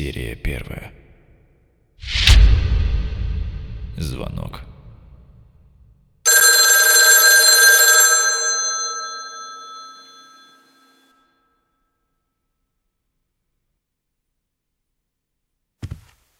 Серия 0.00 0.34
первая. 0.34 0.94
Звонок. 3.98 4.62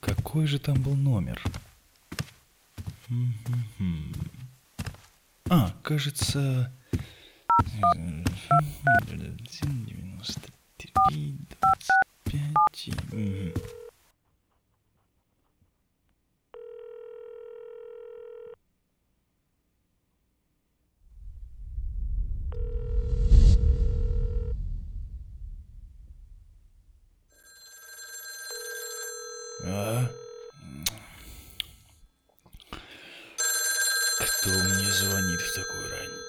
Какой 0.00 0.46
же 0.46 0.58
там 0.58 0.82
был 0.82 0.94
номер? 0.94 1.42
А, 5.48 5.74
кажется... 5.82 6.70
93, 9.48 11.45
25... 12.76 13.12
м. 13.12 13.52
А? 29.64 30.06
Кто 34.18 34.50
мне 34.50 34.92
звонит 34.92 35.40
в 35.40 35.54
такую 35.54 35.90
рань? 35.90 36.26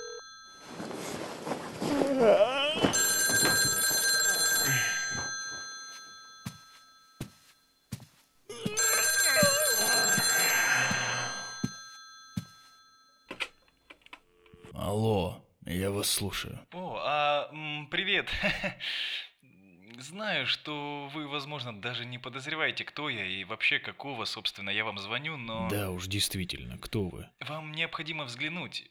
Алло, 14.73 15.43
я 15.65 15.86
вас 15.97 16.09
слушаю. 16.09 16.59
О, 16.73 16.99
а, 17.03 17.49
м, 17.51 17.87
привет. 17.89 18.29
Знаю, 19.99 20.45
что 20.45 21.09
вы, 21.13 21.27
возможно, 21.27 21.79
даже 21.81 22.05
не 22.05 22.19
подозреваете, 22.19 22.83
кто 22.83 23.09
я 23.09 23.25
и 23.25 23.43
вообще 23.43 23.79
какого, 23.79 24.25
собственно, 24.25 24.69
я 24.69 24.85
вам 24.85 24.99
звоню, 24.99 25.37
но... 25.37 25.67
Да 25.69 25.89
уж, 25.89 26.07
действительно, 26.07 26.77
кто 26.77 27.07
вы? 27.07 27.27
Вам 27.39 27.71
необходимо 27.71 28.25
взглянуть. 28.25 28.83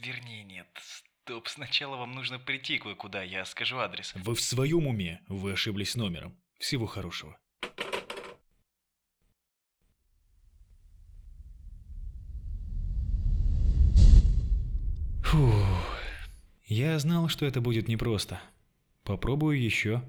Вернее, 0.00 0.42
нет. 0.42 0.66
Стоп, 1.22 1.46
сначала 1.48 1.96
вам 1.96 2.12
нужно 2.12 2.40
прийти 2.40 2.78
кое-куда, 2.78 3.22
я 3.22 3.44
скажу 3.44 3.78
адрес. 3.78 4.12
Вы 4.16 4.34
в 4.34 4.40
своем 4.40 4.86
уме? 4.88 5.20
Вы 5.28 5.52
ошиблись 5.52 5.94
номером. 5.94 6.36
Всего 6.58 6.86
хорошего. 6.86 7.38
Я 16.68 16.98
знал, 16.98 17.28
что 17.28 17.46
это 17.46 17.60
будет 17.60 17.86
непросто. 17.86 18.40
Попробую 19.04 19.62
еще. 19.62 20.02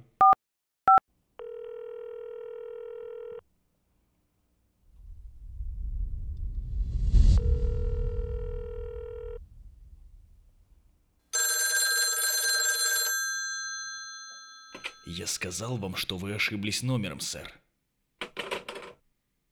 Я 15.05 15.27
сказал 15.27 15.77
вам, 15.77 15.95
что 15.95 16.17
вы 16.17 16.33
ошиблись 16.33 16.81
номером, 16.81 17.19
сэр. 17.19 17.53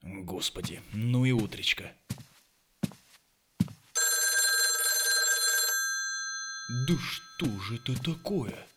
Господи, 0.01 0.81
ну 0.91 1.23
и 1.23 1.31
утречка. 1.31 1.93
Да 6.87 6.93
что 6.99 7.47
же 7.61 7.77
это 7.77 7.99
такое? 8.03 8.67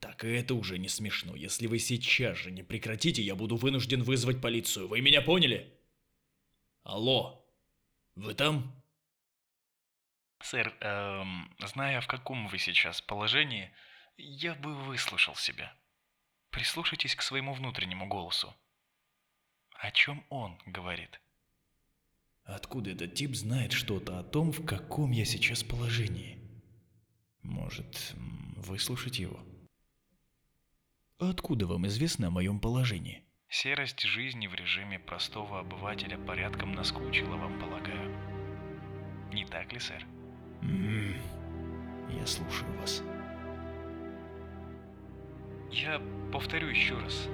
Так, 0.00 0.24
это 0.24 0.54
уже 0.54 0.76
не 0.78 0.88
смешно. 0.88 1.36
Если 1.36 1.68
вы 1.68 1.78
сейчас 1.78 2.36
же 2.38 2.50
не 2.50 2.64
прекратите, 2.64 3.22
я 3.22 3.36
буду 3.36 3.56
вынужден 3.56 4.02
вызвать 4.02 4.40
полицию. 4.40 4.88
Вы 4.88 5.02
меня 5.02 5.22
поняли? 5.22 5.72
Алло, 6.82 7.46
вы 8.16 8.34
там? 8.34 8.74
Сэр, 10.40 10.74
эм, 10.80 11.54
зная, 11.60 12.00
в 12.00 12.08
каком 12.08 12.48
вы 12.48 12.58
сейчас 12.58 13.00
положении, 13.00 13.70
я 14.16 14.56
бы 14.56 14.74
выслушал 14.74 15.36
себя. 15.36 15.76
Прислушайтесь 16.50 17.14
к 17.14 17.22
своему 17.22 17.54
внутреннему 17.54 18.08
голосу. 18.08 18.52
О 19.74 19.92
чем 19.92 20.24
он 20.30 20.58
говорит? 20.66 21.20
Откуда 22.46 22.90
этот 22.90 23.14
тип 23.14 23.34
знает 23.34 23.72
что-то 23.72 24.20
о 24.20 24.22
том, 24.22 24.52
в 24.52 24.64
каком 24.64 25.10
я 25.10 25.24
сейчас 25.24 25.64
положении? 25.64 26.38
Может, 27.42 28.14
выслушать 28.56 29.18
его? 29.18 29.40
Откуда 31.18 31.66
вам 31.66 31.86
известно 31.88 32.28
о 32.28 32.30
моем 32.30 32.60
положении? 32.60 33.24
Серость 33.48 34.00
жизни 34.00 34.46
в 34.46 34.54
режиме 34.54 34.98
простого 34.98 35.60
обывателя 35.60 36.18
порядком 36.18 36.72
наскучила, 36.72 37.36
вам 37.36 37.58
полагаю. 37.58 38.14
Не 39.32 39.44
так 39.44 39.72
ли, 39.72 39.80
сэр? 39.80 40.04
М, 40.62 41.14
Я 42.10 42.24
слушаю 42.26 42.72
вас. 42.80 43.02
Я 45.72 46.00
повторю 46.32 46.68
еще 46.68 46.96
раз. 46.98 47.28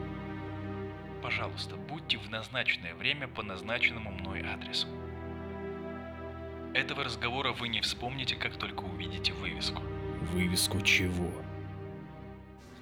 Пожалуйста, 1.22 1.76
будьте 1.76 2.18
в 2.18 2.30
назначенное 2.30 2.94
время 2.94 3.28
по 3.28 3.42
назначенному 3.42 4.10
мной 4.10 4.40
адресу. 4.42 4.88
Этого 6.74 7.04
разговора 7.04 7.52
вы 7.52 7.68
не 7.68 7.82
вспомните, 7.82 8.34
как 8.34 8.56
только 8.56 8.80
увидите 8.84 9.34
вывеску. 9.34 9.82
Вывеску 10.32 10.80
чего? 10.80 11.30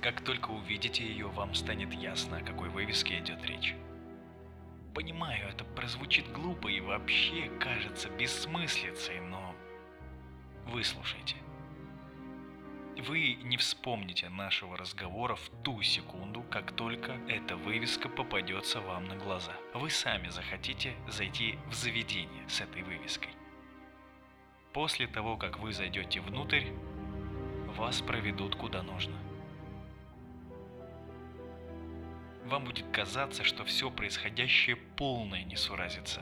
Как 0.01 0.21
только 0.21 0.51
увидите 0.51 1.05
ее, 1.05 1.27
вам 1.27 1.55
станет 1.55 1.93
ясно, 1.93 2.37
о 2.37 2.45
какой 2.45 2.69
вывеске 2.69 3.19
идет 3.19 3.45
речь. 3.45 3.75
Понимаю, 4.95 5.49
это 5.49 5.65
прозвучит 5.65 6.31
глупо 6.31 6.69
и 6.69 6.81
вообще 6.81 7.51
кажется 7.59 8.09
бессмыслицей, 8.11 9.21
но 9.21 9.57
выслушайте. 10.67 11.35
Вы 12.97 13.39
не 13.43 13.57
вспомните 13.57 14.29
нашего 14.29 14.77
разговора 14.77 15.35
в 15.35 15.51
ту 15.65 15.83
секунду, 15.83 16.45
как 16.45 16.73
только 16.77 17.13
эта 17.29 17.57
вывеска 17.57 18.09
попадется 18.09 18.81
вам 18.81 19.09
на 19.09 19.17
глаза. 19.17 19.53
Вы 19.75 19.91
сами 19.91 20.29
захотите 20.29 20.95
зайти 21.09 21.59
в 21.69 21.75
заведение 21.75 22.49
с 22.49 22.61
этой 22.61 22.83
вывеской. 22.83 23.31
После 24.73 25.09
того, 25.09 25.37
как 25.37 25.59
вы 25.59 25.73
зайдете 25.73 26.21
внутрь, 26.21 26.67
вас 27.77 28.01
проведут 28.03 28.55
куда 28.55 28.83
нужно. 28.83 29.17
Вам 32.45 32.65
будет 32.65 32.87
казаться, 32.93 33.43
что 33.43 33.65
все 33.65 33.91
происходящее 33.91 34.77
полная 34.77 35.45
несуразица. 35.45 36.21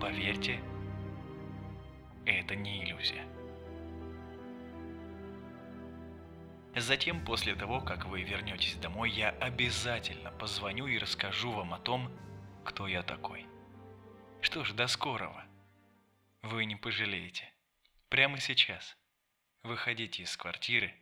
Поверьте, 0.00 0.60
это 2.24 2.54
не 2.54 2.84
иллюзия. 2.84 3.24
Затем, 6.76 7.24
после 7.24 7.54
того, 7.54 7.80
как 7.80 8.06
вы 8.06 8.22
вернетесь 8.22 8.76
домой, 8.76 9.10
я 9.10 9.30
обязательно 9.30 10.30
позвоню 10.32 10.86
и 10.86 10.98
расскажу 10.98 11.50
вам 11.50 11.74
о 11.74 11.78
том, 11.78 12.10
кто 12.64 12.86
я 12.86 13.02
такой. 13.02 13.46
Что 14.40 14.64
ж, 14.64 14.72
до 14.72 14.86
скорого. 14.86 15.47
Вы 16.42 16.64
не 16.64 16.76
пожалеете. 16.76 17.52
Прямо 18.08 18.38
сейчас. 18.40 18.96
Выходите 19.62 20.22
из 20.22 20.36
квартиры 20.36 20.94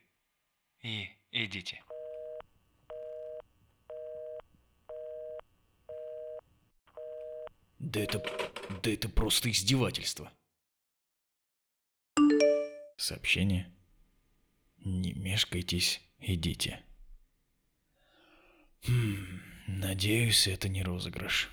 и 0.82 1.10
идите. 1.30 1.82
Да 7.78 8.00
это... 8.00 8.18
Да 8.82 8.90
это 8.90 9.08
просто 9.08 9.50
издевательство. 9.50 10.32
Сообщение. 12.96 13.72
Не 14.78 15.12
мешкайтесь, 15.12 16.00
идите. 16.18 16.84
Хм, 18.86 19.40
надеюсь, 19.66 20.48
это 20.48 20.68
не 20.68 20.82
розыгрыш. 20.82 21.50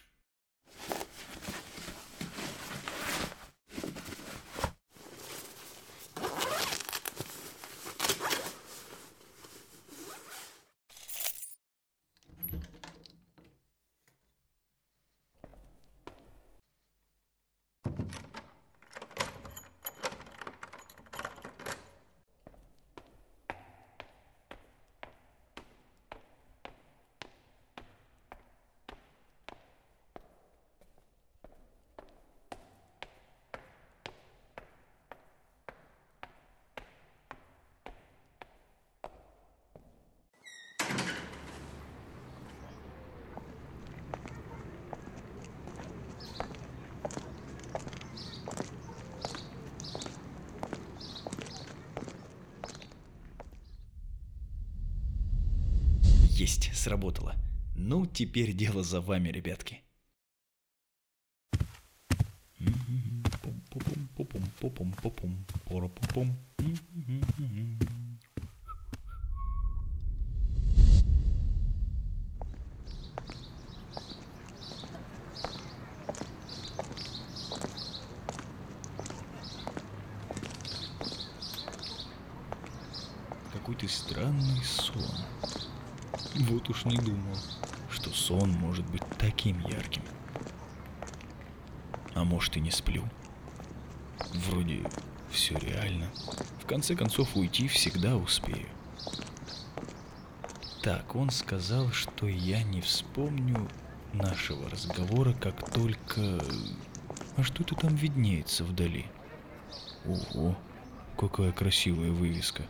Есть, 56.36 56.72
сработало. 56.74 57.36
Ну, 57.76 58.08
теперь 58.08 58.54
дело 58.54 58.82
за 58.82 59.02
вами, 59.02 59.30
ребятки. 59.30 59.82
Какой 83.52 83.76
ты 83.76 83.88
странный 83.88 84.64
сон. 84.64 85.53
Вот 86.36 86.70
уж 86.70 86.86
не 86.86 86.98
думал, 86.98 87.38
что 87.92 88.10
сон 88.10 88.52
может 88.52 88.86
быть 88.88 89.04
таким 89.20 89.60
ярким. 89.68 90.02
А 92.16 92.24
может 92.24 92.58
и 92.58 92.60
не 92.60 92.72
сплю. 92.72 93.04
Вроде 94.34 94.82
все 95.30 95.56
реально. 95.58 96.10
В 96.62 96.66
конце 96.66 96.96
концов 96.96 97.36
уйти 97.36 97.68
всегда 97.68 98.16
успею. 98.16 98.68
Так, 100.82 101.16
он 101.16 101.30
сказал, 101.30 101.92
что 101.92 102.28
я 102.28 102.64
не 102.64 102.82
вспомню 102.82 103.70
нашего 104.12 104.70
разговора, 104.70 105.34
как 105.34 105.72
только... 105.72 106.44
А 107.36 107.44
что 107.44 107.64
это 107.64 107.76
там 107.76 107.96
виднеется 107.96 108.64
вдали? 108.64 109.06
Ого, 110.06 110.58
какая 111.18 111.52
красивая 111.52 112.12
вывеска. 112.12 112.64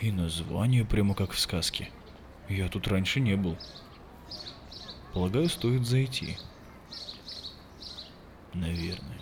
И 0.00 0.10
название 0.10 0.84
прямо 0.84 1.14
как 1.14 1.32
в 1.32 1.38
сказке. 1.38 1.90
Я 2.50 2.68
тут 2.68 2.88
раньше 2.88 3.20
не 3.20 3.36
был. 3.36 3.56
Полагаю, 5.14 5.48
стоит 5.48 5.86
зайти. 5.86 6.36
Наверное. 8.52 9.19